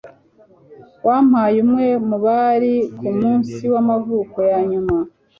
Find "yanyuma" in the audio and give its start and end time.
4.51-4.97